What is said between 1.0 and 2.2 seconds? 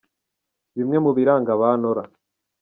mu biranga ba Nora